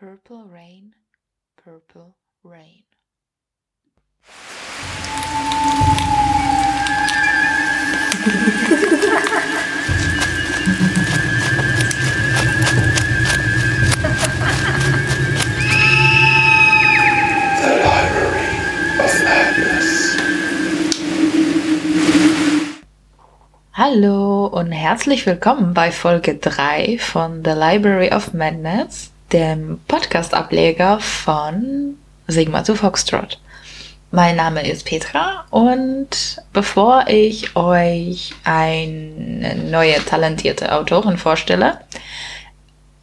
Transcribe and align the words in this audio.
Purple 0.00 0.46
Rain, 0.50 0.94
Purple 1.62 2.14
Rain. 2.42 2.84
Hallo 23.74 24.46
und 24.46 24.72
herzlich 24.72 25.26
willkommen 25.26 25.74
bei 25.74 25.92
Folge 25.92 26.36
3 26.36 26.96
von 26.98 27.44
The 27.44 27.50
Library 27.50 28.14
of 28.14 28.32
Madness, 28.32 29.10
dem 29.32 29.80
Podcast-Ableger 29.86 31.00
von 31.00 31.96
Sigma 32.26 32.64
zu 32.64 32.74
Foxtrot. 32.74 33.40
Mein 34.10 34.36
Name 34.36 34.68
ist 34.68 34.86
Petra 34.86 35.44
und 35.50 36.42
bevor 36.52 37.04
ich 37.06 37.54
euch 37.54 38.34
eine 38.42 39.54
neue 39.70 40.04
talentierte 40.04 40.74
Autorin 40.74 41.16
vorstelle, 41.16 41.80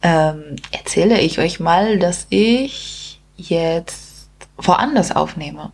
ähm, 0.02 0.56
erzähle 0.70 1.18
ich 1.20 1.38
euch 1.38 1.60
mal, 1.60 1.98
dass 1.98 2.26
ich 2.28 3.20
jetzt 3.36 4.28
woanders 4.58 5.16
aufnehme 5.16 5.72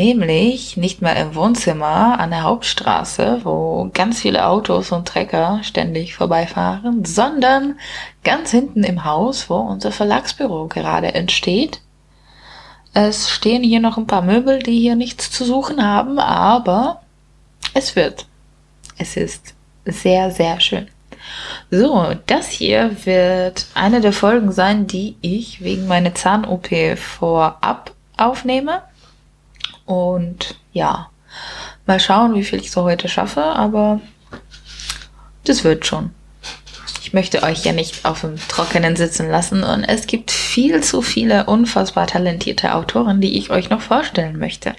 nämlich 0.00 0.78
nicht 0.78 1.02
mehr 1.02 1.14
im 1.16 1.34
Wohnzimmer 1.34 2.18
an 2.18 2.30
der 2.30 2.44
Hauptstraße, 2.44 3.40
wo 3.44 3.90
ganz 3.92 4.20
viele 4.20 4.46
Autos 4.46 4.92
und 4.92 5.06
Trecker 5.06 5.60
ständig 5.62 6.14
vorbeifahren, 6.14 7.04
sondern 7.04 7.78
ganz 8.24 8.50
hinten 8.50 8.82
im 8.82 9.04
Haus, 9.04 9.50
wo 9.50 9.56
unser 9.56 9.92
Verlagsbüro 9.92 10.68
gerade 10.68 11.12
entsteht. 11.12 11.82
Es 12.94 13.28
stehen 13.28 13.62
hier 13.62 13.80
noch 13.80 13.98
ein 13.98 14.06
paar 14.06 14.22
Möbel, 14.22 14.60
die 14.60 14.80
hier 14.80 14.96
nichts 14.96 15.30
zu 15.30 15.44
suchen 15.44 15.84
haben, 15.86 16.18
aber 16.18 17.02
es 17.74 17.94
wird. 17.94 18.24
Es 18.96 19.18
ist 19.18 19.54
sehr, 19.84 20.30
sehr 20.30 20.60
schön. 20.60 20.88
So, 21.70 22.14
das 22.26 22.48
hier 22.48 23.04
wird 23.04 23.66
eine 23.74 24.00
der 24.00 24.14
Folgen 24.14 24.50
sein, 24.50 24.86
die 24.86 25.16
ich 25.20 25.62
wegen 25.62 25.86
meiner 25.86 26.14
Zahn-OP 26.14 26.68
vorab 26.96 27.92
aufnehme. 28.16 28.80
Und 29.90 30.54
ja, 30.72 31.10
mal 31.84 31.98
schauen, 31.98 32.36
wie 32.36 32.44
viel 32.44 32.60
ich 32.60 32.70
so 32.70 32.84
heute 32.84 33.08
schaffe, 33.08 33.42
aber 33.42 34.00
das 35.42 35.64
wird 35.64 35.84
schon. 35.84 36.10
Ich 37.02 37.12
möchte 37.12 37.42
euch 37.42 37.64
ja 37.64 37.72
nicht 37.72 38.04
auf 38.04 38.20
dem 38.20 38.36
Trockenen 38.36 38.94
sitzen 38.94 39.28
lassen 39.28 39.64
und 39.64 39.82
es 39.82 40.06
gibt 40.06 40.30
viel 40.30 40.80
zu 40.84 41.02
viele 41.02 41.46
unfassbar 41.46 42.06
talentierte 42.06 42.72
Autoren, 42.76 43.20
die 43.20 43.36
ich 43.36 43.50
euch 43.50 43.68
noch 43.68 43.80
vorstellen 43.80 44.38
möchte. 44.38 44.76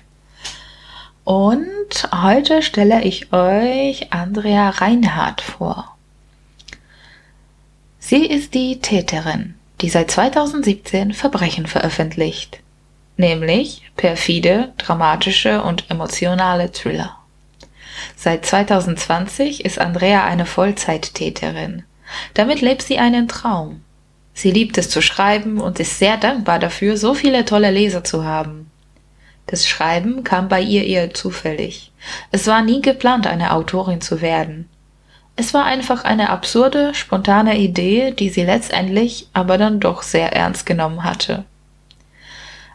Und 1.25 2.09
heute 2.15 2.61
stelle 2.61 3.03
ich 3.03 3.33
euch 3.33 4.13
Andrea 4.13 4.69
Reinhardt 4.69 5.41
vor. 5.41 5.97
Sie 7.99 8.25
ist 8.25 8.53
die 8.53 8.79
Täterin, 8.79 9.55
die 9.81 9.89
seit 9.89 10.09
2017 10.09 11.13
Verbrechen 11.13 11.67
veröffentlicht 11.67 12.61
nämlich 13.17 13.83
perfide, 13.95 14.73
dramatische 14.77 15.63
und 15.63 15.89
emotionale 15.89 16.71
Thriller. 16.71 17.17
Seit 18.15 18.45
2020 18.45 19.65
ist 19.65 19.79
Andrea 19.79 20.25
eine 20.25 20.45
Vollzeittäterin. 20.45 21.83
Damit 22.33 22.61
lebt 22.61 22.81
sie 22.81 22.97
einen 22.97 23.27
Traum. 23.27 23.81
Sie 24.33 24.51
liebt 24.51 24.77
es 24.77 24.89
zu 24.89 25.01
schreiben 25.01 25.59
und 25.59 25.79
ist 25.79 25.99
sehr 25.99 26.17
dankbar 26.17 26.59
dafür, 26.59 26.97
so 26.97 27.13
viele 27.13 27.45
tolle 27.45 27.71
Leser 27.71 28.03
zu 28.03 28.23
haben. 28.23 28.71
Das 29.47 29.67
Schreiben 29.67 30.23
kam 30.23 30.47
bei 30.47 30.61
ihr 30.61 30.85
eher 30.85 31.13
zufällig. 31.13 31.91
Es 32.31 32.47
war 32.47 32.61
nie 32.61 32.81
geplant, 32.81 33.27
eine 33.27 33.53
Autorin 33.53 34.01
zu 34.01 34.21
werden. 34.21 34.69
Es 35.35 35.53
war 35.53 35.65
einfach 35.65 36.03
eine 36.03 36.29
absurde, 36.29 36.93
spontane 36.93 37.57
Idee, 37.57 38.11
die 38.11 38.29
sie 38.29 38.43
letztendlich 38.43 39.27
aber 39.33 39.57
dann 39.57 39.79
doch 39.79 40.03
sehr 40.03 40.33
ernst 40.33 40.65
genommen 40.65 41.03
hatte. 41.03 41.45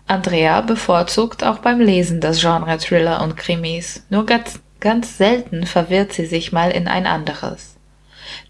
Andrea 0.06 0.60
bevorzugt 0.60 1.42
auch 1.42 1.58
beim 1.58 1.80
Lesen 1.80 2.20
das 2.20 2.40
Genre 2.40 2.78
Thriller 2.78 3.22
und 3.22 3.36
Krimis, 3.36 4.04
nur 4.08 4.24
ganz, 4.24 4.60
ganz 4.78 5.18
selten 5.18 5.66
verwirrt 5.66 6.12
sie 6.12 6.26
sich 6.26 6.52
mal 6.52 6.70
in 6.70 6.86
ein 6.86 7.06
anderes. 7.06 7.76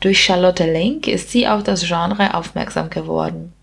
Durch 0.01 0.23
Charlotte 0.23 0.71
Link 0.71 1.07
ist 1.07 1.31
sie 1.31 1.49
auf 1.49 1.63
das 1.63 1.87
Genre 1.87 2.35
aufmerksam 2.35 2.91
geworden. 2.91 3.55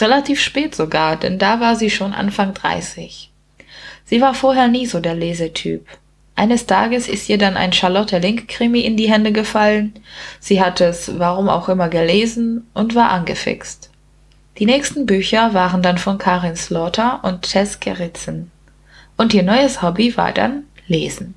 Relativ 0.00 0.40
spät 0.40 0.74
sogar, 0.74 1.16
denn 1.16 1.38
da 1.38 1.60
war 1.60 1.76
sie 1.76 1.90
schon 1.90 2.12
Anfang 2.12 2.54
30. 2.54 3.30
Sie 4.04 4.20
war 4.20 4.34
vorher 4.34 4.68
nie 4.68 4.86
so 4.86 5.00
der 5.00 5.14
Lesetyp. 5.14 5.86
Eines 6.34 6.66
Tages 6.66 7.08
ist 7.08 7.28
ihr 7.28 7.38
dann 7.38 7.56
ein 7.56 7.72
Charlotte 7.72 8.18
Link 8.18 8.48
Krimi 8.48 8.80
in 8.80 8.96
die 8.96 9.10
Hände 9.10 9.32
gefallen. 9.32 9.94
Sie 10.40 10.62
hat 10.62 10.80
es, 10.80 11.18
warum 11.18 11.48
auch 11.48 11.68
immer, 11.68 11.88
gelesen 11.88 12.66
und 12.74 12.94
war 12.94 13.10
angefixt. 13.10 13.90
Die 14.58 14.66
nächsten 14.66 15.06
Bücher 15.06 15.54
waren 15.54 15.82
dann 15.82 15.98
von 15.98 16.18
Karin 16.18 16.56
Slaughter 16.56 17.20
und 17.22 17.42
Tess 17.42 17.78
Gerritsen. 17.78 18.50
Und 19.16 19.32
ihr 19.32 19.44
neues 19.44 19.82
Hobby 19.82 20.16
war 20.16 20.32
dann 20.32 20.64
Lesen. 20.88 21.34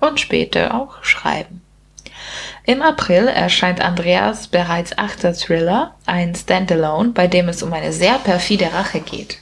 Und 0.00 0.18
später 0.18 0.74
auch 0.74 1.04
Schreiben. 1.04 1.62
Im 2.64 2.82
April 2.82 3.28
erscheint 3.28 3.80
Andreas 3.80 4.48
bereits 4.48 4.98
achter 4.98 5.34
Thriller, 5.34 5.94
ein 6.06 6.34
Standalone, 6.34 7.10
bei 7.10 7.28
dem 7.28 7.48
es 7.48 7.62
um 7.62 7.72
eine 7.72 7.92
sehr 7.92 8.18
perfide 8.18 8.72
Rache 8.72 9.00
geht. 9.00 9.38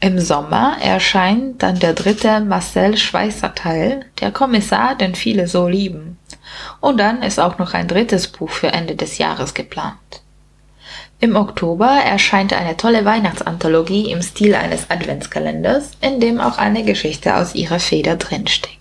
Im 0.00 0.18
Sommer 0.18 0.76
erscheint 0.82 1.62
dann 1.62 1.78
der 1.78 1.92
dritte 1.92 2.40
Marcel 2.40 2.96
Schweißer 2.96 3.54
Teil, 3.54 4.06
der 4.20 4.30
Kommissar, 4.30 4.94
den 4.94 5.14
viele 5.14 5.48
so 5.48 5.68
lieben. 5.68 6.18
Und 6.80 6.98
dann 6.98 7.22
ist 7.22 7.40
auch 7.40 7.58
noch 7.58 7.74
ein 7.74 7.88
drittes 7.88 8.28
Buch 8.28 8.50
für 8.50 8.68
Ende 8.68 8.94
des 8.94 9.18
Jahres 9.18 9.54
geplant. 9.54 10.22
Im 11.18 11.34
Oktober 11.34 11.88
erscheint 12.04 12.52
eine 12.52 12.76
tolle 12.76 13.04
Weihnachtsanthologie 13.04 14.10
im 14.10 14.20
Stil 14.20 14.54
eines 14.54 14.90
Adventskalenders, 14.90 15.92
in 16.02 16.20
dem 16.20 16.40
auch 16.40 16.58
eine 16.58 16.84
Geschichte 16.84 17.36
aus 17.36 17.54
ihrer 17.54 17.80
Feder 17.80 18.16
drinsteckt. 18.16 18.76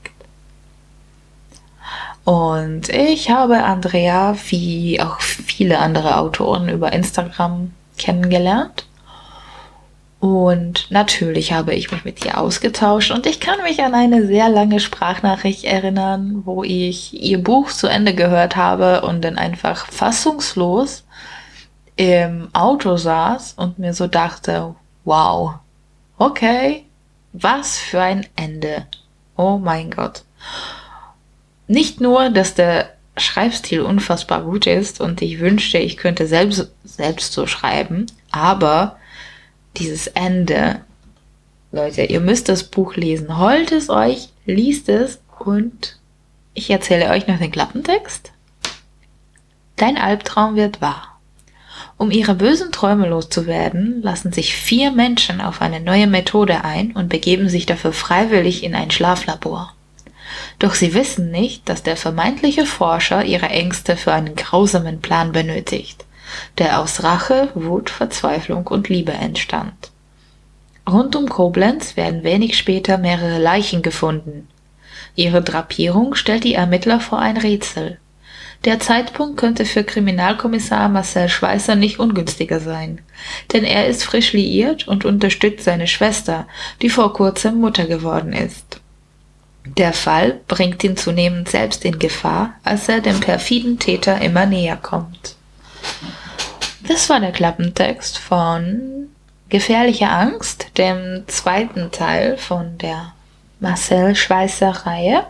Und 2.25 2.89
ich 2.89 3.29
habe 3.29 3.63
Andrea, 3.63 4.35
wie 4.49 4.99
auch 4.99 5.21
viele 5.21 5.79
andere 5.79 6.17
Autoren, 6.17 6.67
über 6.67 6.91
Instagram 6.91 7.71
kennengelernt. 7.97 8.85
Und 10.19 10.87
natürlich 10.89 11.53
habe 11.53 11.73
ich 11.75 11.91
mich 11.91 12.03
mit 12.03 12.25
ihr 12.25 12.39
ausgetauscht 12.39 13.11
und 13.11 13.27
ich 13.27 13.39
kann 13.39 13.61
mich 13.61 13.83
an 13.83 13.93
eine 13.93 14.25
sehr 14.25 14.49
lange 14.49 14.79
Sprachnachricht 14.79 15.63
erinnern, 15.63 16.41
wo 16.45 16.63
ich 16.63 17.13
ihr 17.13 17.37
Buch 17.37 17.71
zu 17.71 17.87
Ende 17.87 18.15
gehört 18.15 18.55
habe 18.55 19.01
und 19.01 19.23
dann 19.23 19.37
einfach 19.37 19.85
fassungslos 19.85 21.04
im 21.95 22.49
Auto 22.53 22.97
saß 22.97 23.53
und 23.57 23.79
mir 23.79 23.93
so 23.93 24.07
dachte, 24.07 24.75
wow, 25.03 25.55
okay, 26.17 26.85
was 27.33 27.77
für 27.77 28.01
ein 28.01 28.25
Ende. 28.35 28.87
Oh 29.37 29.57
mein 29.57 29.91
Gott. 29.91 30.23
Nicht 31.67 32.01
nur, 32.01 32.29
dass 32.29 32.53
der 32.53 32.93
Schreibstil 33.17 33.81
unfassbar 33.81 34.43
gut 34.43 34.67
ist 34.67 34.99
und 34.99 35.21
ich 35.21 35.39
wünschte, 35.39 35.77
ich 35.77 35.97
könnte 35.97 36.27
selbst, 36.27 36.71
selbst 36.83 37.33
so 37.33 37.47
schreiben, 37.47 38.07
aber 38.31 38.97
dieses 39.77 40.07
Ende, 40.07 40.81
Leute, 41.71 42.03
ihr 42.03 42.19
müsst 42.19 42.49
das 42.49 42.63
Buch 42.63 42.95
lesen. 42.95 43.37
Holt 43.37 43.71
es 43.71 43.89
euch, 43.89 44.29
liest 44.45 44.89
es 44.89 45.19
und 45.39 45.97
ich 46.53 46.69
erzähle 46.69 47.09
euch 47.09 47.27
noch 47.27 47.37
den 47.37 47.51
Klappentext. 47.51 48.31
Dein 49.75 49.97
Albtraum 49.97 50.55
wird 50.55 50.79
wahr. 50.81 51.14
Um 51.97 52.11
ihre 52.11 52.35
bösen 52.35 52.71
Träume 52.71 53.07
loszuwerden, 53.07 54.01
lassen 54.01 54.31
sich 54.31 54.55
vier 54.55 54.91
Menschen 54.91 55.41
auf 55.41 55.61
eine 55.61 55.79
neue 55.79 56.07
Methode 56.07 56.63
ein 56.63 56.91
und 56.91 57.09
begeben 57.09 57.49
sich 57.49 57.65
dafür 57.65 57.93
freiwillig 57.93 58.63
in 58.63 58.75
ein 58.75 58.91
Schlaflabor. 58.91 59.73
Doch 60.59 60.73
sie 60.73 60.93
wissen 60.93 61.31
nicht, 61.31 61.67
dass 61.69 61.83
der 61.83 61.97
vermeintliche 61.97 62.65
Forscher 62.65 63.23
ihre 63.23 63.47
Ängste 63.47 63.95
für 63.95 64.13
einen 64.13 64.35
grausamen 64.35 65.01
Plan 65.01 65.31
benötigt, 65.31 66.05
der 66.57 66.79
aus 66.79 67.03
Rache, 67.03 67.49
Wut, 67.55 67.89
Verzweiflung 67.89 68.67
und 68.67 68.89
Liebe 68.89 69.13
entstand. 69.13 69.91
Rund 70.89 71.15
um 71.15 71.29
Koblenz 71.29 71.97
werden 71.97 72.23
wenig 72.23 72.57
später 72.57 72.97
mehrere 72.97 73.39
Leichen 73.39 73.81
gefunden. 73.81 74.47
Ihre 75.15 75.41
Drapierung 75.41 76.13
stellt 76.15 76.43
die 76.43 76.53
Ermittler 76.53 76.99
vor 76.99 77.19
ein 77.19 77.37
Rätsel. 77.37 77.97
Der 78.65 78.79
Zeitpunkt 78.79 79.37
könnte 79.37 79.63
für 79.63 79.83
Kriminalkommissar 79.83 80.89
Marcel 80.89 81.29
Schweißer 81.29 81.75
nicht 81.75 81.99
ungünstiger 81.99 82.59
sein, 82.59 82.99
denn 83.53 83.63
er 83.63 83.85
ist 83.85 84.03
frisch 84.03 84.33
liiert 84.33 84.87
und 84.87 85.05
unterstützt 85.05 85.65
seine 85.65 85.85
Schwester, 85.85 86.47
die 86.81 86.89
vor 86.89 87.13
kurzem 87.13 87.61
Mutter 87.61 87.85
geworden 87.85 88.33
ist. 88.33 88.81
Der 89.65 89.93
Fall 89.93 90.41
bringt 90.47 90.83
ihn 90.83 90.97
zunehmend 90.97 91.47
selbst 91.47 91.85
in 91.85 91.99
Gefahr, 91.99 92.55
als 92.63 92.89
er 92.89 93.01
dem 93.01 93.19
perfiden 93.19 93.77
Täter 93.77 94.19
immer 94.21 94.47
näher 94.47 94.77
kommt. 94.77 95.35
Das 96.87 97.07
war 97.09 97.19
der 97.19 97.31
Klappentext 97.31 98.17
von 98.17 99.09
Gefährliche 99.49 100.09
Angst, 100.09 100.71
dem 100.77 101.23
zweiten 101.27 101.91
Teil 101.91 102.37
von 102.37 102.79
der 102.79 103.13
Marcel 103.59 104.15
Schweißer 104.15 104.69
Reihe. 104.69 105.23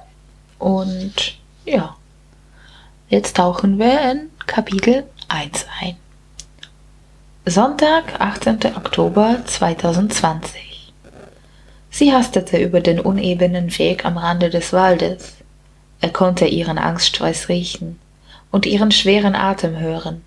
Und 0.58 1.38
ja, 1.66 1.96
jetzt 3.10 3.38
tauchen 3.38 3.78
wir 3.78 4.12
in 4.12 4.30
Kapitel 4.48 5.04
1 5.28 5.68
ein. 5.82 5.96
Sonntag, 7.46 8.20
18. 8.20 8.76
Oktober 8.76 9.38
2020. 9.46 10.92
Sie 11.92 12.12
hastete 12.12 12.58
über 12.58 12.82
den 12.82 13.00
unebenen 13.00 13.78
Weg 13.78 14.06
am 14.06 14.18
Rande 14.18 14.50
des 14.50 14.74
Waldes. 14.74 15.36
Er 16.02 16.10
konnte 16.10 16.46
ihren 16.46 16.78
Angstschweiß 16.78 17.50
riechen 17.50 18.00
und 18.52 18.66
ihren 18.66 18.92
schweren 18.92 19.36
Atem 19.36 19.80
hören. 19.80 20.24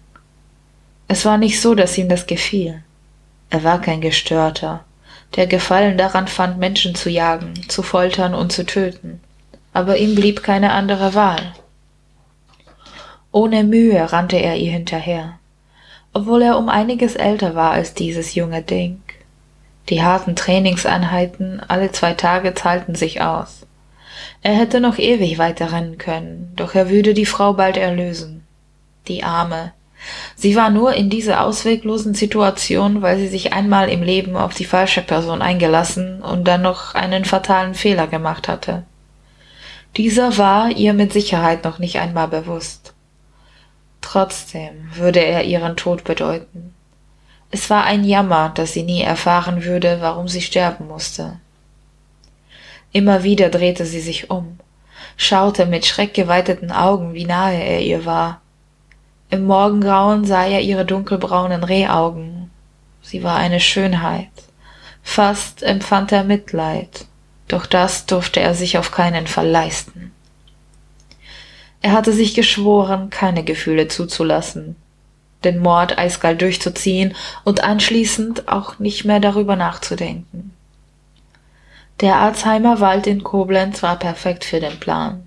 Es 1.08 1.24
war 1.24 1.38
nicht 1.38 1.60
so, 1.60 1.74
dass 1.74 1.98
ihm 1.98 2.08
das 2.08 2.26
gefiel. 2.26 2.82
Er 3.50 3.64
war 3.64 3.80
kein 3.80 4.00
Gestörter, 4.00 4.84
der 5.36 5.46
Gefallen 5.46 5.98
daran 5.98 6.28
fand, 6.28 6.58
Menschen 6.58 6.94
zu 6.94 7.10
jagen, 7.10 7.54
zu 7.68 7.82
foltern 7.82 8.34
und 8.34 8.52
zu 8.52 8.64
töten. 8.64 9.20
Aber 9.72 9.96
ihm 9.96 10.14
blieb 10.14 10.42
keine 10.42 10.72
andere 10.72 11.14
Wahl. 11.14 11.52
Ohne 13.38 13.62
Mühe 13.62 14.12
rannte 14.12 14.34
er 14.34 14.56
ihr 14.56 14.72
hinterher, 14.72 15.38
obwohl 16.12 16.42
er 16.42 16.58
um 16.58 16.68
einiges 16.68 17.14
älter 17.14 17.54
war 17.54 17.70
als 17.70 17.94
dieses 17.94 18.34
junge 18.34 18.62
Ding. 18.62 19.00
Die 19.90 20.02
harten 20.02 20.34
Trainingseinheiten 20.34 21.62
alle 21.68 21.92
zwei 21.92 22.14
Tage 22.14 22.54
zahlten 22.54 22.96
sich 22.96 23.20
aus. 23.20 23.64
Er 24.42 24.54
hätte 24.54 24.80
noch 24.80 24.98
ewig 24.98 25.38
weiter 25.38 25.70
rennen 25.70 25.98
können, 25.98 26.52
doch 26.56 26.74
er 26.74 26.90
würde 26.90 27.14
die 27.14 27.26
Frau 27.26 27.52
bald 27.52 27.76
erlösen. 27.76 28.44
Die 29.06 29.22
Arme, 29.22 29.70
Sie 30.34 30.56
war 30.56 30.70
nur 30.70 30.94
in 30.94 31.08
dieser 31.08 31.44
ausweglosen 31.44 32.14
Situation, 32.14 33.02
weil 33.02 33.18
sie 33.18 33.28
sich 33.28 33.52
einmal 33.52 33.88
im 33.88 34.02
Leben 34.02 34.36
auf 34.36 34.52
die 34.54 34.64
falsche 34.64 35.02
Person 35.02 35.42
eingelassen 35.42 36.22
und 36.22 36.42
dann 36.48 36.62
noch 36.62 36.96
einen 36.96 37.24
fatalen 37.24 37.76
Fehler 37.76 38.08
gemacht 38.08 38.48
hatte. 38.48 38.82
Dieser 39.96 40.38
war 40.38 40.72
ihr 40.72 40.92
mit 40.92 41.12
Sicherheit 41.12 41.62
noch 41.62 41.78
nicht 41.78 42.00
einmal 42.00 42.26
bewusst. 42.26 42.94
Trotzdem 44.00 44.90
würde 44.94 45.20
er 45.20 45.44
ihren 45.44 45.76
Tod 45.76 46.04
bedeuten. 46.04 46.74
Es 47.50 47.70
war 47.70 47.84
ein 47.84 48.04
Jammer, 48.04 48.50
dass 48.50 48.72
sie 48.72 48.82
nie 48.82 49.02
erfahren 49.02 49.64
würde, 49.64 49.98
warum 50.00 50.28
sie 50.28 50.42
sterben 50.42 50.86
musste. 50.86 51.40
Immer 52.92 53.22
wieder 53.22 53.48
drehte 53.48 53.84
sie 53.84 54.00
sich 54.00 54.30
um, 54.30 54.58
schaute 55.16 55.66
mit 55.66 55.86
schreckgeweiteten 55.86 56.72
Augen, 56.72 57.14
wie 57.14 57.24
nahe 57.24 57.62
er 57.62 57.80
ihr 57.80 58.04
war, 58.04 58.40
im 59.30 59.44
Morgengrauen 59.44 60.24
sah 60.24 60.46
er 60.46 60.62
ihre 60.62 60.86
dunkelbraunen 60.86 61.62
Rehaugen. 61.62 62.50
Sie 63.02 63.22
war 63.22 63.36
eine 63.36 63.60
Schönheit. 63.60 64.30
Fast 65.02 65.62
empfand 65.62 66.12
er 66.12 66.24
Mitleid, 66.24 67.04
doch 67.46 67.66
das 67.66 68.06
durfte 68.06 68.40
er 68.40 68.54
sich 68.54 68.78
auf 68.78 68.90
keinen 68.90 69.26
Fall 69.26 69.48
leisten. 69.48 70.12
Er 71.80 71.92
hatte 71.92 72.12
sich 72.12 72.34
geschworen, 72.34 73.10
keine 73.10 73.44
Gefühle 73.44 73.88
zuzulassen, 73.88 74.76
den 75.44 75.60
Mord 75.60 75.98
eiskalt 75.98 76.42
durchzuziehen 76.42 77.14
und 77.44 77.62
anschließend 77.62 78.48
auch 78.48 78.78
nicht 78.78 79.04
mehr 79.04 79.20
darüber 79.20 79.56
nachzudenken. 79.56 80.52
Der 82.00 82.20
Alzheimer 82.20 82.80
Wald 82.80 83.06
in 83.06 83.24
Koblenz 83.24 83.82
war 83.82 83.98
perfekt 83.98 84.44
für 84.44 84.60
den 84.60 84.78
Plan. 84.78 85.26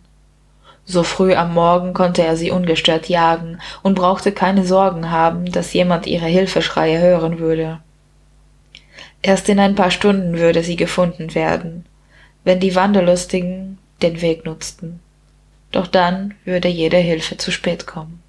So 0.86 1.04
früh 1.04 1.36
am 1.36 1.54
Morgen 1.54 1.94
konnte 1.94 2.24
er 2.24 2.36
sie 2.36 2.52
ungestört 2.52 3.08
jagen 3.08 3.60
und 3.82 3.96
brauchte 3.96 4.32
keine 4.32 4.66
Sorgen 4.66 5.12
haben, 5.12 5.52
dass 5.52 5.74
jemand 5.74 6.08
ihre 6.08 6.26
Hilfeschreie 6.26 7.00
hören 7.00 7.40
würde. 7.40 7.80
Erst 9.22 9.50
in 9.50 9.60
ein 9.60 9.76
paar 9.76 9.92
Stunden 9.92 10.38
würde 10.40 10.64
sie 10.64 10.76
gefunden 10.76 11.36
werden, 11.36 11.86
wenn 12.44 12.60
die 12.60 12.76
Wanderlustigen 12.76 13.78
den 14.02 14.22
Weg 14.22 14.46
nutzten. 14.46 15.00
Doch 15.72 15.88
dann 15.88 16.36
würde 16.46 16.68
jede 16.68 16.98
Hilfe 16.98 17.38
zu 17.38 17.52
spät 17.52 17.88
kommen. 17.88 18.22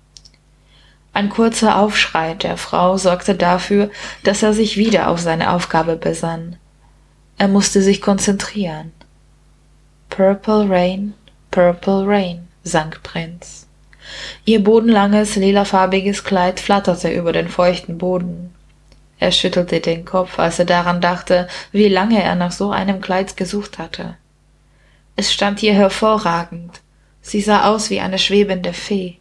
Ein 1.13 1.29
kurzer 1.29 1.79
Aufschrei 1.79 2.35
der 2.35 2.57
Frau 2.57 2.97
sorgte 2.97 3.35
dafür, 3.35 3.91
dass 4.25 4.43
er 4.43 4.55
sich 4.55 4.77
wieder 4.77 5.09
auf 5.09 5.21
seine 5.21 5.53
Aufgabe 5.53 5.97
besann. 5.97 6.57
Er 7.37 7.49
musste 7.49 7.83
sich 7.83 8.01
konzentrieren. 8.01 8.93
Purple 10.09 10.69
Rain 10.69 11.15
Purple 11.53 12.07
Rain, 12.07 12.49
sang 12.65 12.95
Prinz. 13.03 13.67
Ihr 14.47 14.65
bodenlanges, 14.65 15.37
lilafarbiges 15.37 16.25
Kleid 16.25 16.61
flatterte 16.61 17.11
über 17.11 17.33
den 17.33 17.49
feuchten 17.49 17.99
Boden. 17.99 18.55
Er 19.19 19.33
schüttelte 19.33 19.81
den 19.81 20.07
Kopf, 20.07 20.39
als 20.39 20.59
er 20.59 20.65
daran 20.65 21.03
dachte, 21.03 21.47
wie 21.71 21.89
lange 21.89 22.23
er 22.23 22.35
nach 22.37 22.53
so 22.53 22.71
einem 22.71 23.03
Kleid 23.03 23.37
gesucht 23.37 23.79
hatte. 23.79 24.17
Es 25.15 25.31
stand 25.31 25.61
hier 25.61 25.75
hervorragend. 25.75 26.81
Sie 27.23 27.41
sah 27.41 27.71
aus 27.71 27.89
wie 27.89 28.01
eine 28.01 28.19
schwebende 28.19 28.73
Fee. 28.73 29.17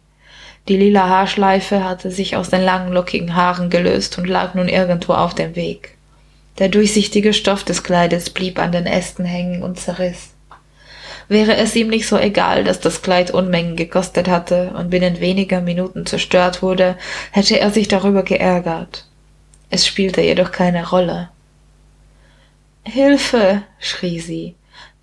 Die 0.68 0.76
lila 0.76 1.08
Haarschleife 1.08 1.82
hatte 1.82 2.10
sich 2.10 2.36
aus 2.36 2.50
den 2.50 2.62
langen, 2.62 2.92
lockigen 2.92 3.34
Haaren 3.34 3.70
gelöst 3.70 4.18
und 4.18 4.28
lag 4.28 4.54
nun 4.54 4.68
irgendwo 4.68 5.14
auf 5.14 5.34
dem 5.34 5.56
Weg. 5.56 5.96
Der 6.58 6.68
durchsichtige 6.68 7.32
Stoff 7.32 7.64
des 7.64 7.82
Kleides 7.82 8.30
blieb 8.30 8.58
an 8.58 8.72
den 8.72 8.86
Ästen 8.86 9.24
hängen 9.24 9.62
und 9.62 9.80
zerriss 9.80 10.32
wäre 11.32 11.56
es 11.56 11.74
ihm 11.74 11.88
nicht 11.88 12.06
so 12.06 12.18
egal, 12.18 12.62
dass 12.62 12.78
das 12.78 13.02
Kleid 13.02 13.32
Unmengen 13.32 13.74
gekostet 13.74 14.28
hatte 14.28 14.72
und 14.76 14.90
binnen 14.90 15.20
weniger 15.20 15.60
Minuten 15.60 16.06
zerstört 16.06 16.62
wurde, 16.62 16.96
hätte 17.32 17.58
er 17.58 17.70
sich 17.70 17.88
darüber 17.88 18.22
geärgert. 18.22 19.06
Es 19.70 19.86
spielte 19.86 20.20
jedoch 20.20 20.52
keine 20.52 20.88
Rolle. 20.88 21.30
Hilfe, 22.84 23.62
schrie 23.78 24.20
sie. 24.20 24.54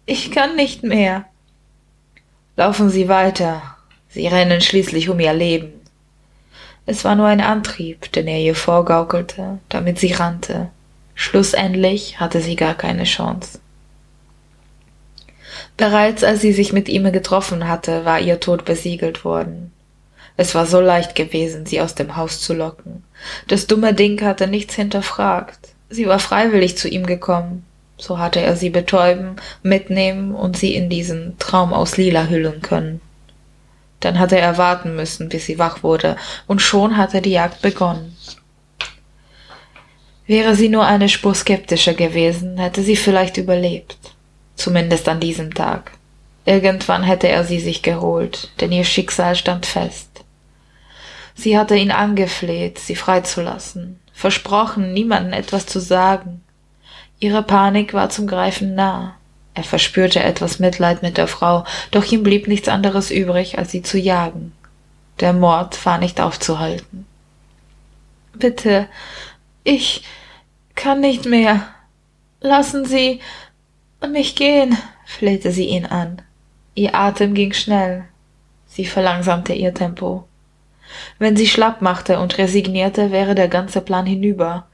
Ich 0.06 0.32
kann 0.32 0.56
nicht 0.56 0.84
mehr. 0.84 1.26
Laufen 2.60 2.90
Sie 2.90 3.08
weiter. 3.08 3.62
Sie 4.10 4.28
rennen 4.28 4.60
schließlich 4.60 5.08
um 5.08 5.22
ihr 5.22 5.34
Leben. 5.34 5.72
Es 6.86 7.06
war 7.06 7.16
nur 7.16 7.28
ein 7.28 7.40
Antrieb, 7.40 8.12
den 8.12 8.28
er 8.28 8.40
ihr 8.40 8.54
vorgaukelte, 8.54 9.60
damit 9.70 9.98
sie 9.98 10.12
rannte. 10.12 10.68
Schlussendlich 11.16 12.20
hatte 12.20 12.42
sie 12.42 12.58
gar 12.58 12.74
keine 12.74 13.06
Chance. 13.06 13.60
Bereits 15.78 16.26
als 16.26 16.42
sie 16.42 16.52
sich 16.52 16.74
mit 16.74 16.90
ihm 16.90 17.10
getroffen 17.14 17.66
hatte, 17.70 18.04
war 18.04 18.20
ihr 18.20 18.42
Tod 18.42 18.66
besiegelt 18.66 19.24
worden. 19.24 19.72
Es 20.36 20.54
war 20.54 20.66
so 20.66 20.82
leicht 20.82 21.16
gewesen, 21.16 21.66
sie 21.66 21.80
aus 21.80 21.96
dem 21.96 22.18
Haus 22.18 22.42
zu 22.42 22.54
locken. 22.54 23.06
Das 23.48 23.68
dumme 23.68 23.94
Ding 23.94 24.22
hatte 24.22 24.48
nichts 24.48 24.76
hinterfragt. 24.76 25.70
Sie 25.90 26.08
war 26.08 26.20
freiwillig 26.20 26.78
zu 26.78 26.90
ihm 26.90 27.06
gekommen. 27.06 27.66
So 28.00 28.18
hatte 28.18 28.42
er 28.42 28.56
sie 28.56 28.72
betäuben, 28.72 29.36
mitnehmen 29.62 30.34
und 30.34 30.58
sie 30.58 30.74
in 30.74 30.90
diesen 30.90 31.38
Traum 31.38 31.74
aus 31.74 31.98
Lila 31.98 32.28
hüllen 32.28 32.62
können. 32.62 33.02
Dann 34.00 34.18
hatte 34.18 34.40
er 34.40 34.58
warten 34.58 34.96
müssen, 34.96 35.30
bis 35.30 35.46
sie 35.46 35.60
wach 35.60 35.84
wurde, 35.84 36.16
und 36.48 36.62
schon 36.62 36.98
hatte 36.98 37.22
die 37.22 37.32
Jagd 37.32 37.62
begonnen. 37.62 38.16
Wäre 40.26 40.56
sie 40.56 40.70
nur 40.70 40.86
eine 40.86 41.10
Spur 41.10 41.36
skeptischer 41.36 41.94
gewesen, 41.94 42.58
hätte 42.58 42.82
sie 42.82 42.96
vielleicht 42.96 43.38
überlebt 43.38 43.98
zumindest 44.60 45.08
an 45.10 45.20
diesem 45.20 45.54
Tag. 45.54 45.92
Irgendwann 46.46 47.04
hätte 47.04 47.28
er 47.28 47.44
sie 47.44 47.60
sich 47.60 47.82
geholt, 47.82 48.52
denn 48.60 48.72
ihr 48.72 48.84
Schicksal 48.84 49.36
stand 49.36 49.66
fest. 49.66 50.24
Sie 51.36 51.58
hatte 51.58 51.76
ihn 51.76 51.92
angefleht, 51.92 52.80
sie 52.80 52.96
freizulassen, 52.96 54.00
versprochen, 54.14 54.94
niemandem 54.94 55.34
etwas 55.34 55.66
zu 55.66 55.80
sagen. 55.80 56.42
Ihre 57.20 57.44
Panik 57.44 57.94
war 57.94 58.10
zum 58.10 58.28
Greifen 58.28 58.76
nah. 58.76 59.16
Er 59.54 59.64
verspürte 59.64 60.24
etwas 60.24 60.60
Mitleid 60.60 61.02
mit 61.02 61.18
der 61.18 61.28
Frau, 61.28 61.66
doch 61.92 62.06
ihm 62.06 62.24
blieb 62.24 62.48
nichts 62.48 62.70
anderes 62.70 63.12
übrig, 63.12 63.58
als 63.58 63.72
sie 63.72 63.82
zu 63.82 63.98
jagen. 63.98 64.54
Der 65.20 65.34
Mord 65.34 65.86
war 65.86 65.98
nicht 65.98 66.22
aufzuhalten. 66.22 67.06
Bitte, 68.34 68.88
ich 69.64 70.04
kann 70.76 71.02
nicht 71.02 71.26
mehr. 71.26 71.68
Lassen 72.40 72.86
Sie, 72.86 73.20
mich 74.08 74.36
gehen, 74.36 74.78
flehte 75.06 75.52
sie 75.52 75.66
ihn 75.66 75.86
an. 75.86 76.22
Ihr 76.74 76.96
Atem 76.96 77.34
ging 77.34 77.52
schnell. 77.52 78.06
Sie 78.66 78.86
verlangsamte 78.86 79.52
ihr 79.52 79.74
Tempo. 79.74 80.24
Wenn 81.18 81.36
sie 81.36 81.48
schlapp 81.48 81.82
machte 81.82 82.20
und 82.20 82.38
resignierte, 82.38 83.12
wäre 83.12 83.36
der 83.36 83.50
ganze 83.50 83.82
Plan 83.82 84.06
hinüber. 84.06 84.68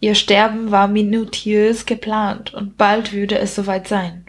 Ihr 0.00 0.14
Sterben 0.14 0.70
war 0.70 0.86
minutiös 0.88 1.86
geplant 1.86 2.54
und 2.54 2.76
bald 2.76 3.12
würde 3.12 3.38
es 3.38 3.54
soweit 3.54 3.88
sein. 3.88 4.26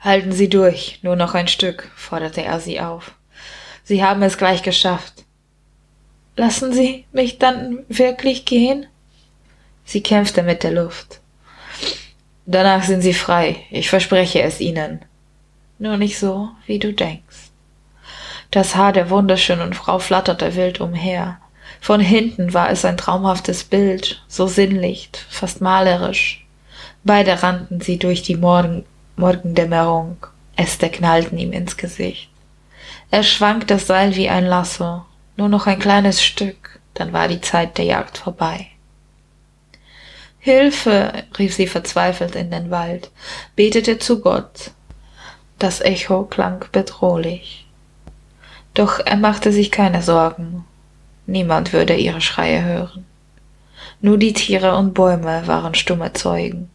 Halten 0.00 0.32
Sie 0.32 0.48
durch, 0.48 0.98
nur 1.02 1.16
noch 1.16 1.34
ein 1.34 1.48
Stück, 1.48 1.90
forderte 1.96 2.42
er 2.42 2.60
sie 2.60 2.80
auf. 2.80 3.12
Sie 3.84 4.04
haben 4.04 4.22
es 4.22 4.36
gleich 4.36 4.62
geschafft. 4.62 5.24
Lassen 6.36 6.72
Sie 6.72 7.06
mich 7.12 7.38
dann 7.38 7.84
wirklich 7.88 8.44
gehen? 8.44 8.86
Sie 9.84 10.02
kämpfte 10.02 10.42
mit 10.42 10.64
der 10.64 10.72
Luft. 10.72 11.20
Danach 12.46 12.84
sind 12.84 13.02
sie 13.02 13.14
frei, 13.14 13.64
ich 13.70 13.88
verspreche 13.88 14.42
es 14.42 14.60
ihnen. 14.60 15.04
Nur 15.78 15.96
nicht 15.96 16.18
so, 16.18 16.50
wie 16.66 16.78
du 16.78 16.92
denkst. 16.92 17.50
Das 18.50 18.76
Haar 18.76 18.92
der 18.92 19.10
wunderschönen 19.10 19.72
Frau 19.72 19.98
flatterte 19.98 20.54
wild 20.54 20.80
umher. 20.80 21.40
Von 21.80 22.00
hinten 22.00 22.54
war 22.54 22.70
es 22.70 22.84
ein 22.84 22.96
traumhaftes 22.96 23.64
Bild, 23.64 24.22
so 24.28 24.46
sinnlich, 24.46 25.10
fast 25.28 25.60
malerisch. 25.60 26.46
Beide 27.04 27.42
rannten 27.42 27.80
sie 27.80 27.98
durch 27.98 28.22
die 28.22 28.36
Morgen 28.36 28.84
Morgendämmerung. 29.16 30.16
Äste 30.56 30.90
knallten 30.90 31.38
ihm 31.38 31.52
ins 31.52 31.76
Gesicht. 31.76 32.30
Er 33.10 33.22
schwank 33.22 33.66
das 33.68 33.86
Seil 33.86 34.16
wie 34.16 34.28
ein 34.28 34.44
Lasso. 34.44 35.04
Nur 35.36 35.48
noch 35.48 35.66
ein 35.66 35.78
kleines 35.78 36.22
Stück, 36.22 36.80
dann 36.94 37.12
war 37.12 37.28
die 37.28 37.40
Zeit 37.40 37.78
der 37.78 37.84
Jagd 37.84 38.18
vorbei. 38.18 38.68
Hilfe, 40.38 41.24
rief 41.38 41.54
sie 41.54 41.66
verzweifelt 41.66 42.36
in 42.36 42.50
den 42.50 42.70
Wald, 42.70 43.10
betete 43.54 43.98
zu 43.98 44.20
Gott. 44.20 44.70
Das 45.58 45.80
Echo 45.80 46.24
klang 46.24 46.64
bedrohlich. 46.72 47.66
Doch 48.74 49.00
er 49.00 49.16
machte 49.16 49.52
sich 49.52 49.70
keine 49.70 50.02
Sorgen. 50.02 50.64
Niemand 51.26 51.72
würde 51.72 51.94
ihre 51.94 52.20
Schreie 52.20 52.64
hören. 52.64 53.04
Nur 54.00 54.18
die 54.18 54.32
Tiere 54.32 54.76
und 54.76 54.94
Bäume 54.94 55.46
waren 55.46 55.74
stumme 55.74 56.12
Zeugen. 56.12 56.70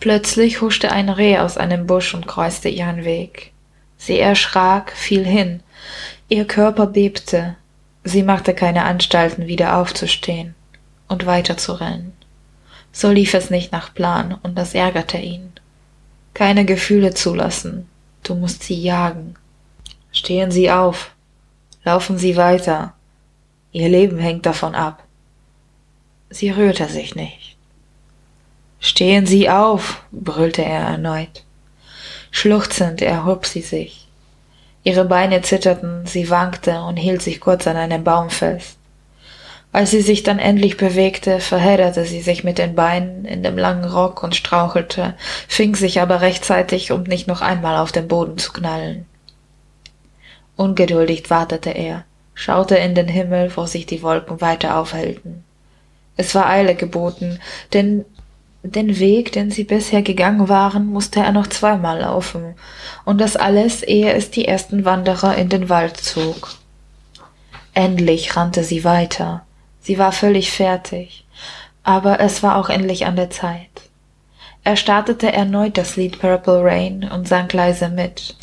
Plötzlich 0.00 0.60
huschte 0.60 0.92
ein 0.92 1.08
Reh 1.08 1.38
aus 1.38 1.56
einem 1.56 1.86
Busch 1.86 2.14
und 2.14 2.26
kreuzte 2.26 2.68
ihren 2.68 3.04
Weg. 3.04 3.52
Sie 3.96 4.18
erschrak, 4.18 4.92
fiel 4.92 5.24
hin. 5.24 5.60
Ihr 6.28 6.46
Körper 6.46 6.86
bebte. 6.86 7.56
Sie 8.04 8.22
machte 8.22 8.54
keine 8.54 8.84
Anstalten, 8.84 9.46
wieder 9.46 9.78
aufzustehen 9.78 10.54
und 11.08 11.26
weiterzurennen. 11.26 12.12
So 12.92 13.10
lief 13.10 13.34
es 13.34 13.50
nicht 13.50 13.72
nach 13.72 13.94
Plan, 13.94 14.38
und 14.42 14.56
das 14.56 14.74
ärgerte 14.74 15.18
ihn. 15.18 15.52
Keine 16.34 16.64
Gefühle 16.64 17.14
zulassen, 17.14 17.88
du 18.22 18.34
musst 18.34 18.62
sie 18.62 18.80
jagen. 18.80 19.36
Stehen 20.12 20.50
Sie 20.50 20.70
auf, 20.70 21.12
laufen 21.84 22.18
Sie 22.18 22.36
weiter, 22.36 22.94
Ihr 23.74 23.88
Leben 23.88 24.18
hängt 24.20 24.46
davon 24.46 24.76
ab. 24.76 25.02
Sie 26.30 26.48
rührte 26.50 26.86
sich 26.86 27.16
nicht. 27.16 27.56
Stehen 28.78 29.26
Sie 29.26 29.50
auf, 29.50 30.04
brüllte 30.12 30.64
er 30.64 30.82
erneut. 30.82 31.42
Schluchzend 32.30 33.02
erhob 33.02 33.46
sie 33.46 33.62
sich. 33.62 34.06
Ihre 34.84 35.04
Beine 35.04 35.42
zitterten, 35.42 36.06
sie 36.06 36.30
wankte 36.30 36.82
und 36.82 36.98
hielt 36.98 37.20
sich 37.20 37.40
kurz 37.40 37.66
an 37.66 37.76
einem 37.76 38.04
Baum 38.04 38.30
fest. 38.30 38.78
Als 39.72 39.90
sie 39.90 40.02
sich 40.02 40.22
dann 40.22 40.38
endlich 40.38 40.76
bewegte, 40.76 41.40
verhedderte 41.40 42.04
sie 42.04 42.22
sich 42.22 42.44
mit 42.44 42.58
den 42.58 42.76
Beinen 42.76 43.24
in 43.24 43.42
dem 43.42 43.58
langen 43.58 43.90
Rock 43.90 44.22
und 44.22 44.36
strauchelte, 44.36 45.14
fing 45.48 45.74
sich 45.74 46.00
aber 46.00 46.20
rechtzeitig, 46.20 46.92
um 46.92 47.02
nicht 47.02 47.26
noch 47.26 47.40
einmal 47.40 47.78
auf 47.78 47.90
den 47.90 48.06
Boden 48.06 48.38
zu 48.38 48.52
knallen. 48.52 49.04
Ungeduldig 50.54 51.28
wartete 51.28 51.70
er, 51.70 52.04
schaute 52.34 52.76
in 52.76 52.94
den 52.94 53.08
Himmel, 53.08 53.52
wo 53.56 53.66
sich 53.66 53.86
die 53.86 54.02
Wolken 54.02 54.40
weiter 54.40 54.76
aufhellten. 54.78 55.44
Es 56.16 56.34
war 56.34 56.46
Eile 56.48 56.74
geboten, 56.74 57.40
denn 57.72 58.04
den 58.62 58.98
Weg, 58.98 59.32
den 59.32 59.50
sie 59.50 59.64
bisher 59.64 60.02
gegangen 60.02 60.48
waren, 60.48 60.86
musste 60.86 61.20
er 61.20 61.32
noch 61.32 61.48
zweimal 61.48 62.00
laufen, 62.00 62.54
und 63.04 63.20
das 63.20 63.36
alles, 63.36 63.82
ehe 63.82 64.12
es 64.12 64.30
die 64.30 64.46
ersten 64.46 64.84
Wanderer 64.84 65.36
in 65.36 65.48
den 65.48 65.68
Wald 65.68 65.96
zog. 65.96 66.50
Endlich 67.74 68.36
rannte 68.36 68.64
sie 68.64 68.84
weiter, 68.84 69.44
Sie 69.84 69.98
war 69.98 70.12
völlig 70.12 70.50
fertig, 70.50 71.26
aber 71.82 72.18
es 72.18 72.42
war 72.42 72.56
auch 72.56 72.70
endlich 72.70 73.04
an 73.04 73.16
der 73.16 73.28
Zeit. 73.28 73.68
Er 74.64 74.76
startete 74.76 75.30
erneut 75.30 75.76
das 75.76 75.96
Lied 75.96 76.20
Purple 76.20 76.64
Rain 76.64 77.04
und 77.04 77.28
sang 77.28 77.50
leise 77.50 77.90
mit. 77.90 78.34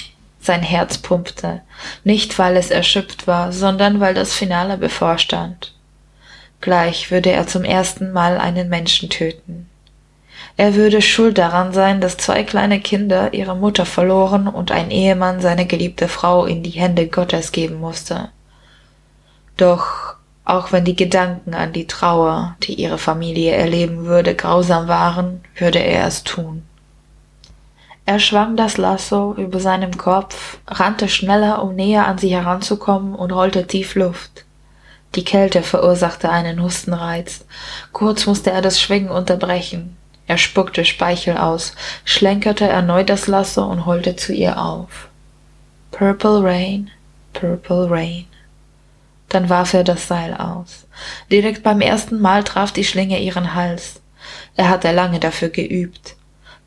Sein 0.41 0.63
Herz 0.63 0.97
pumpte, 0.97 1.61
nicht 2.03 2.37
weil 2.39 2.57
es 2.57 2.71
erschöpft 2.71 3.27
war, 3.27 3.51
sondern 3.51 3.99
weil 3.99 4.15
das 4.15 4.33
Finale 4.33 4.77
bevorstand. 4.77 5.73
Gleich 6.61 7.11
würde 7.11 7.31
er 7.31 7.47
zum 7.47 7.63
ersten 7.63 8.11
Mal 8.11 8.37
einen 8.37 8.67
Menschen 8.67 9.09
töten. 9.09 9.69
Er 10.57 10.75
würde 10.75 11.01
schuld 11.01 11.37
daran 11.37 11.73
sein, 11.73 12.01
dass 12.01 12.17
zwei 12.17 12.43
kleine 12.43 12.79
Kinder 12.79 13.33
ihre 13.33 13.55
Mutter 13.55 13.85
verloren 13.85 14.47
und 14.47 14.71
ein 14.71 14.91
Ehemann 14.91 15.41
seine 15.41 15.65
geliebte 15.65 16.07
Frau 16.07 16.45
in 16.45 16.63
die 16.63 16.71
Hände 16.71 17.07
Gottes 17.07 17.51
geben 17.51 17.79
musste. 17.79 18.29
Doch 19.57 20.15
auch 20.43 20.71
wenn 20.71 20.85
die 20.85 20.95
Gedanken 20.95 21.53
an 21.53 21.71
die 21.71 21.87
Trauer, 21.87 22.55
die 22.63 22.73
ihre 22.73 22.97
Familie 22.97 23.53
erleben 23.53 24.05
würde, 24.05 24.35
grausam 24.35 24.87
waren, 24.87 25.41
würde 25.55 25.79
er 25.79 26.07
es 26.07 26.23
tun. 26.23 26.63
Er 28.11 28.19
schwang 28.19 28.57
das 28.57 28.75
Lasso 28.75 29.33
über 29.37 29.61
seinem 29.61 29.97
Kopf, 29.97 30.57
rannte 30.67 31.07
schneller, 31.07 31.63
um 31.63 31.75
näher 31.75 32.07
an 32.07 32.17
sie 32.17 32.27
heranzukommen 32.27 33.15
und 33.15 33.31
holte 33.31 33.65
tief 33.65 33.95
Luft. 33.95 34.43
Die 35.15 35.23
Kälte 35.23 35.63
verursachte 35.63 36.29
einen 36.29 36.61
Hustenreiz. 36.61 37.45
Kurz 37.93 38.25
musste 38.25 38.51
er 38.51 38.61
das 38.61 38.81
Schwingen 38.81 39.11
unterbrechen. 39.11 39.95
Er 40.27 40.37
spuckte 40.37 40.83
Speichel 40.83 41.37
aus, 41.37 41.73
schlenkerte 42.03 42.67
erneut 42.67 43.09
das 43.09 43.27
Lasso 43.27 43.63
und 43.63 43.85
holte 43.85 44.17
zu 44.17 44.33
ihr 44.33 44.61
auf. 44.61 45.07
Purple 45.91 46.43
Rain, 46.43 46.91
Purple 47.31 47.89
Rain. 47.89 48.25
Dann 49.29 49.47
warf 49.47 49.73
er 49.73 49.85
das 49.85 50.09
Seil 50.09 50.33
aus. 50.33 50.85
Direkt 51.31 51.63
beim 51.63 51.79
ersten 51.79 52.19
Mal 52.19 52.43
traf 52.43 52.73
die 52.73 52.83
Schlinge 52.83 53.21
ihren 53.21 53.55
Hals. 53.55 54.01
Er 54.57 54.67
hatte 54.67 54.91
lange 54.91 55.21
dafür 55.21 55.47
geübt. 55.47 56.17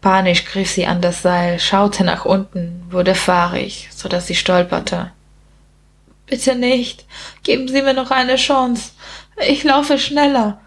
Panisch 0.04 0.44
griff 0.44 0.70
sie 0.70 0.84
an 0.84 1.00
das 1.00 1.23
Seil, 1.23 1.58
schaute 1.58 2.04
nach 2.04 2.26
unten, 2.26 2.84
wurde 2.90 3.14
fahrig, 3.14 3.88
so 3.90 4.06
dass 4.06 4.26
sie 4.26 4.34
stolperte. 4.34 5.12
Bitte 6.26 6.56
nicht. 6.56 7.06
Geben 7.42 7.68
Sie 7.68 7.80
mir 7.80 7.94
noch 7.94 8.11
eine 8.11 8.37
Chance. 8.37 8.90
Ich 9.49 9.64
laufe 9.64 9.99
schneller. 9.99 10.61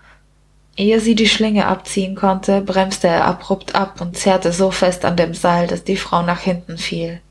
Ehe 0.76 1.00
sie 1.00 1.14
die 1.14 1.30
Schlinge 1.30 1.68
abziehen 1.68 2.16
konnte, 2.16 2.62
bremste 2.62 3.10
er 3.10 3.26
abrupt 3.26 3.76
ab 3.76 4.02
und 4.02 4.18
zerrte 4.18 4.52
so 4.52 4.72
fest 4.72 5.06
an 5.06 5.16
dem 5.16 5.36
Seil, 5.36 5.68
dass 5.68 5.84
die 5.84 5.98
Frau 5.98 6.24
nach 6.24 6.40
hinten 6.40 6.80
fiel. 6.80 7.22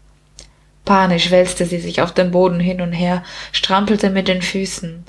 Panisch 0.84 1.32
wälzte 1.32 1.66
sie 1.66 1.80
sich 1.80 2.02
auf 2.02 2.12
dem 2.14 2.30
Boden 2.30 2.60
hin 2.60 2.80
und 2.80 2.92
her, 2.92 3.24
strampelte 3.50 4.10
mit 4.10 4.28
den 4.28 4.42
Füßen. 4.42 5.04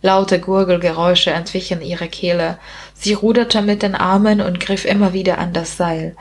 Laute 0.00 0.40
Gurgelgeräusche 0.40 1.32
entwichen 1.32 1.82
ihre 1.82 2.08
Kehle. 2.08 2.58
Sie 2.94 3.12
ruderte 3.12 3.60
mit 3.60 3.82
den 3.82 3.94
Armen 3.94 4.40
und 4.40 4.58
griff 4.58 4.86
immer 4.86 5.12
wieder 5.12 5.36
an 5.36 5.52
das 5.52 5.76
Seil. 5.76 6.16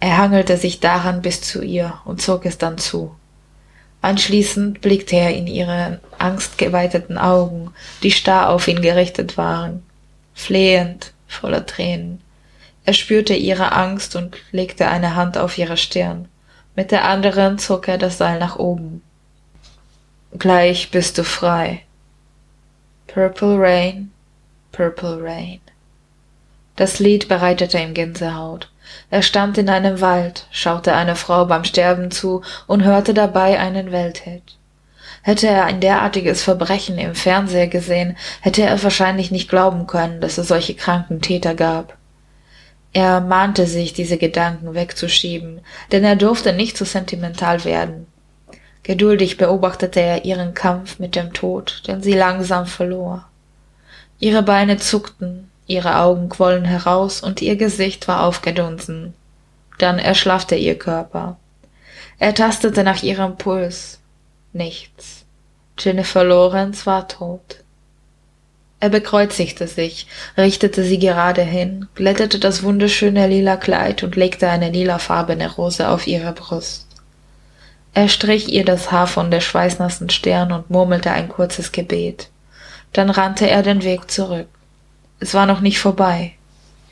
Er 0.00 0.18
hangelte 0.18 0.56
sich 0.56 0.80
daran 0.80 1.22
bis 1.22 1.40
zu 1.40 1.62
ihr 1.62 1.94
und 2.04 2.20
zog 2.20 2.44
es 2.46 2.58
dann 2.58 2.78
zu. 2.78 3.14
Anschließend 4.02 4.82
blickte 4.82 5.16
er 5.16 5.34
in 5.34 5.46
ihre 5.46 6.00
angstgeweiteten 6.18 7.18
Augen, 7.18 7.72
die 8.02 8.10
starr 8.10 8.50
auf 8.50 8.68
ihn 8.68 8.82
gerichtet 8.82 9.36
waren, 9.36 9.82
flehend, 10.34 11.12
voller 11.26 11.66
Tränen. 11.66 12.20
Er 12.84 12.92
spürte 12.92 13.34
ihre 13.34 13.72
Angst 13.72 14.14
und 14.14 14.36
legte 14.52 14.86
eine 14.88 15.16
Hand 15.16 15.38
auf 15.38 15.58
ihre 15.58 15.76
Stirn. 15.76 16.28
Mit 16.76 16.92
der 16.92 17.04
anderen 17.04 17.58
zog 17.58 17.88
er 17.88 17.98
das 17.98 18.18
Seil 18.18 18.38
nach 18.38 18.56
oben. 18.56 19.02
Gleich 20.38 20.90
bist 20.90 21.18
du 21.18 21.24
frei. 21.24 21.82
Purple 23.08 23.56
Rain, 23.58 24.12
Purple 24.72 25.22
Rain. 25.22 25.60
Das 26.76 26.98
Lied 26.98 27.28
bereitete 27.28 27.78
ihm 27.78 27.94
Gänsehaut. 27.94 28.70
Er 29.10 29.22
stand 29.22 29.58
in 29.58 29.68
einem 29.68 30.00
Wald, 30.00 30.46
schaute 30.50 30.94
einer 30.94 31.16
Frau 31.16 31.46
beim 31.46 31.64
Sterben 31.64 32.10
zu 32.10 32.42
und 32.66 32.84
hörte 32.84 33.14
dabei 33.14 33.58
einen 33.58 33.92
Welthit. 33.92 34.56
Hätte 35.22 35.48
er 35.48 35.64
ein 35.64 35.80
derartiges 35.80 36.42
Verbrechen 36.42 36.98
im 36.98 37.14
Fernseher 37.14 37.66
gesehen, 37.66 38.16
hätte 38.40 38.62
er 38.62 38.80
wahrscheinlich 38.82 39.30
nicht 39.30 39.48
glauben 39.48 39.86
können, 39.86 40.20
dass 40.20 40.38
es 40.38 40.48
solche 40.48 40.74
kranken 40.74 41.20
Täter 41.20 41.54
gab. 41.54 41.96
Er 42.92 43.20
mahnte 43.20 43.66
sich, 43.66 43.92
diese 43.92 44.18
Gedanken 44.18 44.74
wegzuschieben, 44.74 45.60
denn 45.92 46.04
er 46.04 46.16
durfte 46.16 46.52
nicht 46.52 46.76
zu 46.76 46.84
sentimental 46.84 47.64
werden. 47.64 48.06
Geduldig 48.84 49.36
beobachtete 49.36 50.00
er 50.00 50.24
ihren 50.24 50.54
Kampf 50.54 51.00
mit 51.00 51.16
dem 51.16 51.32
Tod, 51.32 51.82
den 51.88 52.02
sie 52.02 52.14
langsam 52.14 52.66
verlor. 52.66 53.24
Ihre 54.20 54.42
Beine 54.42 54.76
zuckten, 54.76 55.50
ihre 55.66 55.98
Augen 55.98 56.28
quollen 56.28 56.64
heraus 56.64 57.20
und 57.20 57.42
ihr 57.42 57.56
Gesicht 57.56 58.08
war 58.08 58.24
aufgedunsen. 58.24 59.14
Dann 59.78 59.98
erschlaffte 59.98 60.54
ihr 60.54 60.78
Körper. 60.78 61.36
Er 62.18 62.34
tastete 62.34 62.82
nach 62.82 63.02
ihrem 63.02 63.36
Puls. 63.36 64.00
Nichts. 64.52 65.24
Jennifer 65.78 66.24
Lawrence 66.24 66.86
war 66.86 67.08
tot. 67.08 67.62
Er 68.78 68.90
bekreuzigte 68.90 69.68
sich, 69.68 70.06
richtete 70.36 70.84
sie 70.84 70.98
gerade 70.98 71.42
hin, 71.42 71.88
glättete 71.94 72.38
das 72.38 72.62
wunderschöne 72.62 73.26
lila 73.26 73.56
Kleid 73.56 74.02
und 74.02 74.16
legte 74.16 74.48
eine 74.48 74.70
lilafarbene 74.70 75.50
Rose 75.54 75.88
auf 75.88 76.06
ihre 76.06 76.32
Brust. 76.32 76.86
Er 77.94 78.08
strich 78.08 78.48
ihr 78.48 78.64
das 78.64 78.92
Haar 78.92 79.06
von 79.06 79.30
der 79.30 79.40
schweißnassen 79.40 80.10
Stirn 80.10 80.52
und 80.52 80.68
murmelte 80.68 81.10
ein 81.10 81.30
kurzes 81.30 81.72
Gebet. 81.72 82.28
Dann 82.92 83.08
rannte 83.08 83.48
er 83.48 83.62
den 83.62 83.82
Weg 83.82 84.10
zurück. 84.10 84.48
Es 85.18 85.34
war 85.34 85.46
noch 85.46 85.60
nicht 85.60 85.78
vorbei. 85.78 86.34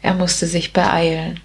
Er 0.03 0.15
musste 0.15 0.47
sich 0.47 0.73
beeilen. 0.73 1.41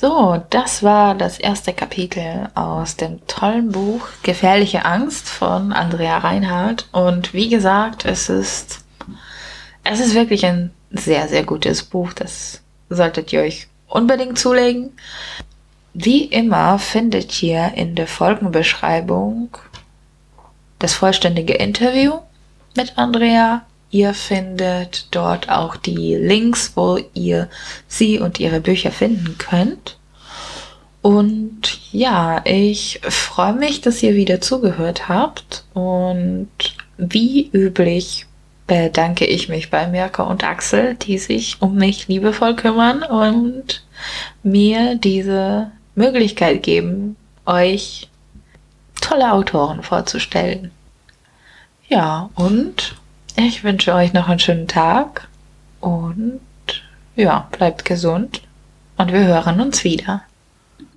So, 0.00 0.40
das 0.50 0.84
war 0.84 1.16
das 1.16 1.38
erste 1.38 1.72
Kapitel 1.72 2.48
aus 2.54 2.94
dem 2.94 3.26
tollen 3.26 3.72
Buch 3.72 4.06
Gefährliche 4.22 4.84
Angst 4.84 5.28
von 5.28 5.72
Andrea 5.72 6.18
Reinhardt. 6.18 6.86
Und 6.92 7.34
wie 7.34 7.48
gesagt, 7.48 8.04
es 8.04 8.28
ist, 8.28 8.84
es 9.82 9.98
ist 9.98 10.14
wirklich 10.14 10.46
ein 10.46 10.70
sehr, 10.90 11.26
sehr 11.26 11.42
gutes 11.42 11.82
Buch. 11.82 12.12
Das 12.12 12.62
solltet 12.88 13.32
ihr 13.32 13.40
euch 13.40 13.66
unbedingt 13.88 14.38
zulegen. 14.38 14.92
Wie 15.92 16.24
immer 16.24 16.78
findet 16.78 17.42
ihr 17.42 17.72
in 17.74 17.96
der 17.96 18.06
Folgenbeschreibung 18.06 19.56
das 20.78 20.94
vollständige 20.94 21.54
Interview 21.54 22.20
mit 22.76 22.96
Andrea. 22.96 23.64
Ihr 23.94 24.12
findet 24.12 25.06
dort 25.12 25.48
auch 25.48 25.76
die 25.76 26.16
Links, 26.16 26.72
wo 26.74 26.98
ihr 27.14 27.48
sie 27.86 28.18
und 28.18 28.40
ihre 28.40 28.58
Bücher 28.58 28.90
finden 28.90 29.38
könnt. 29.38 29.98
Und 31.00 31.78
ja, 31.92 32.40
ich 32.44 32.98
freue 33.08 33.52
mich, 33.52 33.82
dass 33.82 34.02
ihr 34.02 34.16
wieder 34.16 34.40
zugehört 34.40 35.08
habt. 35.08 35.62
Und 35.74 36.48
wie 36.98 37.48
üblich 37.52 38.26
bedanke 38.66 39.26
ich 39.26 39.48
mich 39.48 39.70
bei 39.70 39.86
Mirka 39.86 40.24
und 40.24 40.42
Axel, 40.42 40.96
die 40.96 41.18
sich 41.18 41.62
um 41.62 41.76
mich 41.76 42.08
liebevoll 42.08 42.56
kümmern 42.56 43.04
und 43.04 43.84
mir 44.42 44.96
diese 44.96 45.70
Möglichkeit 45.94 46.64
geben, 46.64 47.14
euch 47.46 48.08
tolle 49.00 49.32
Autoren 49.32 49.84
vorzustellen. 49.84 50.72
Ja, 51.86 52.30
und 52.34 52.96
ich 53.36 53.64
wünsche 53.64 53.94
euch 53.94 54.12
noch 54.12 54.28
einen 54.28 54.38
schönen 54.38 54.68
Tag 54.68 55.28
und 55.80 56.40
ja, 57.16 57.48
bleibt 57.52 57.84
gesund 57.84 58.42
und 58.96 59.12
wir 59.12 59.24
hören 59.24 59.60
uns 59.60 59.84
wieder. 59.84 60.22